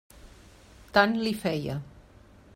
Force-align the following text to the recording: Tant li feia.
Tant 0.97 1.15
li 1.27 1.35
feia. 1.45 1.77